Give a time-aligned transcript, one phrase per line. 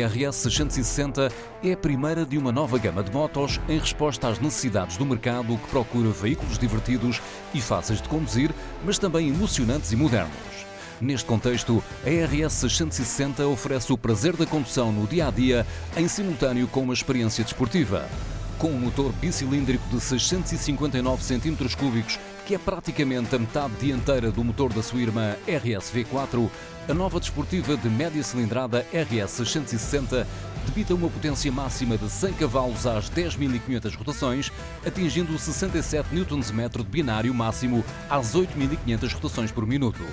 [0.00, 1.30] RS 660
[1.62, 5.58] é a primeira de uma nova gama de motos em resposta às necessidades do mercado
[5.58, 7.20] que procura veículos divertidos
[7.52, 8.50] e fáceis de conduzir,
[8.84, 10.32] mas também emocionantes e modernos.
[10.98, 15.66] Neste contexto, a RS 660 oferece o prazer da condução no dia a dia,
[15.96, 18.08] em simultâneo com uma experiência desportiva.
[18.62, 24.72] Com um motor bicilíndrico de 659 cm3, que é praticamente a metade dianteira do motor
[24.72, 26.48] da sua irmã RS V4,
[26.88, 30.28] a nova desportiva de média cilindrada RS 660
[30.64, 34.52] debita uma potência máxima de 100 cavalos às 10.500 rotações,
[34.86, 40.04] atingindo 67 Nm de binário máximo às 8.500 rotações por minuto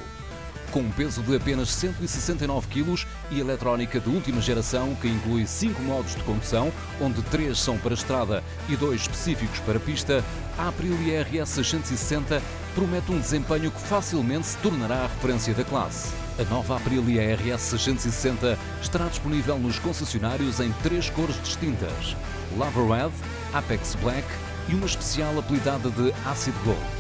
[0.70, 5.82] com um peso de apenas 169 kg e eletrónica de última geração que inclui 5
[5.82, 10.24] modos de condução, onde 3 são para estrada e 2 específicos para pista,
[10.58, 12.42] a Aprilia RS 660
[12.76, 16.14] promete um desempenho que facilmente se tornará a referência da classe.
[16.40, 22.16] A nova Aprilia RS 660 estará disponível nos concessionários em três cores distintas:
[22.58, 23.12] Lava Red,
[23.54, 24.28] Apex Black
[24.70, 26.99] e uma especial apelidada de Acid Gold.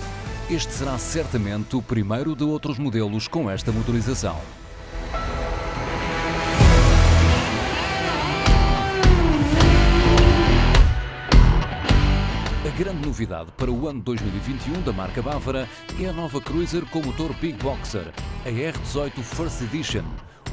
[0.50, 4.36] Este será certamente o primeiro de outros modelos com esta motorização.
[12.66, 15.70] A grande novidade para o ano 2021 da marca Bávara
[16.02, 18.11] é a nova Cruiser com motor Big Boxer,
[18.44, 20.03] a R18 First Edition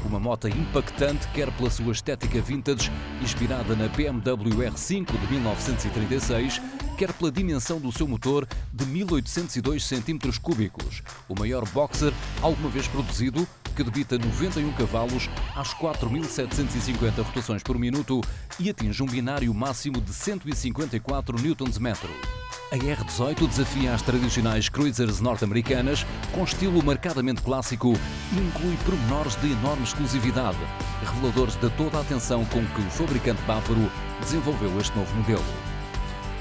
[0.07, 2.91] uma moto impactante, quer pela sua estética vintage,
[3.21, 6.61] inspirada na BMW R5 de 1936,
[6.97, 13.47] quer pela dimensão do seu motor de 1802 cm3, o maior boxer alguma vez produzido,
[13.75, 18.21] que debita 91 cavalos às 4.750 rotações por minuto
[18.59, 22.46] e atinge um binário máximo de 154 Nm.
[22.69, 27.93] A R18 desafia as tradicionais cruisers norte-americanas com estilo marcadamente clássico
[28.33, 30.57] e inclui pormenores de enorme exclusividade,
[31.01, 33.89] reveladores de toda a atenção com que o fabricante bávaro
[34.19, 35.45] desenvolveu este novo modelo.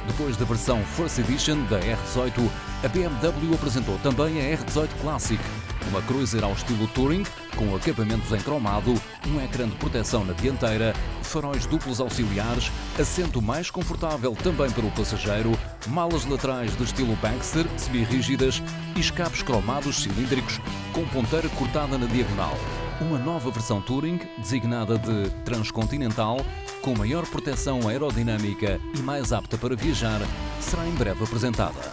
[0.09, 2.51] Depois da versão First Edition da R18,
[2.83, 5.41] a BMW apresentou também a R18 Classic,
[5.91, 7.23] uma cruiser ao estilo Touring,
[7.57, 8.95] com acabamentos em cromado,
[9.27, 14.91] um ecrã de proteção na dianteira, faróis duplos auxiliares, assento mais confortável também para o
[14.93, 15.59] passageiro,
[15.89, 18.63] malas laterais de estilo Baxter, semi-rígidas
[18.95, 20.61] e escapes cromados cilíndricos
[20.93, 22.57] com ponteira cortada na diagonal.
[23.01, 26.39] Uma nova versão Touring, designada de Transcontinental,
[26.81, 30.21] com maior proteção aerodinâmica e mais apta para viajar,
[30.61, 31.93] será em breve apresentada.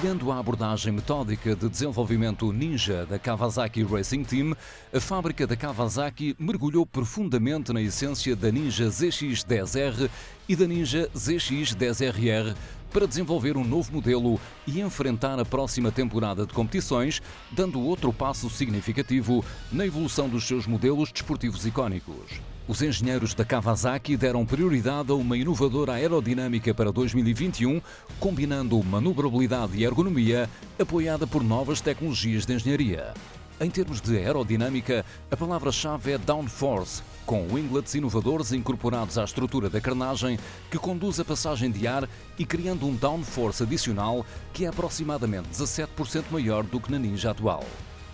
[0.00, 4.54] Espelhando a abordagem metódica de desenvolvimento ninja da Kawasaki Racing Team,
[4.94, 10.08] a fábrica da Kawasaki mergulhou profundamente na essência da Ninja ZX-10R
[10.50, 12.56] e da Ninja ZX-10RR
[12.92, 17.22] para desenvolver um novo modelo e enfrentar a próxima temporada de competições,
[17.52, 22.40] dando outro passo significativo na evolução dos seus modelos desportivos icónicos.
[22.66, 27.80] Os engenheiros da Kawasaki deram prioridade a uma inovadora aerodinâmica para 2021,
[28.18, 33.14] combinando manobrabilidade e ergonomia, apoiada por novas tecnologias de engenharia.
[33.62, 39.82] Em termos de aerodinâmica, a palavra-chave é downforce, com winglets inovadores incorporados à estrutura da
[39.82, 40.38] carnagem
[40.70, 46.24] que conduz a passagem de ar e criando um downforce adicional que é aproximadamente 17%
[46.30, 47.62] maior do que na Ninja atual.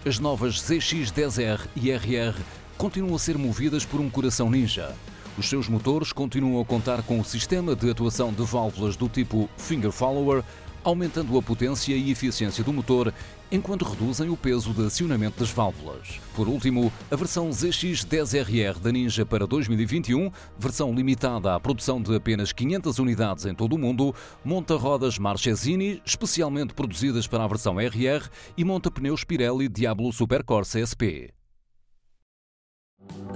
[0.04, 2.42] As novas ZX-10R e RR
[2.76, 4.96] continuam a ser movidas por um coração ninja.
[5.38, 9.48] Os seus motores continuam a contar com o sistema de atuação de válvulas do tipo
[9.56, 10.42] Finger Follower,
[10.86, 13.12] aumentando a potência e eficiência do motor,
[13.50, 16.20] enquanto reduzem o peso de acionamento das válvulas.
[16.34, 22.52] Por último, a versão ZX-10RR da Ninja para 2021, versão limitada à produção de apenas
[22.52, 28.28] 500 unidades em todo o mundo, monta rodas Marchesini, especialmente produzidas para a versão RR,
[28.56, 31.34] e monta pneus Pirelli Diablo Supercorsa SP.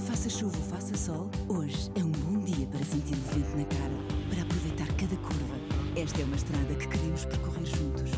[0.07, 3.95] Faça chuva faça sol, hoje é um bom dia para sentir o vento na cara,
[4.31, 5.80] para aproveitar cada curva.
[6.03, 8.11] Esta é uma estrada que queremos percorrer juntos.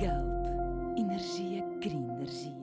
[0.00, 0.98] Galp.
[0.98, 2.56] Energia Green Energia.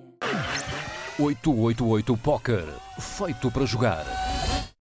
[1.20, 2.66] 888 Poker.
[3.00, 4.04] Feito para jogar.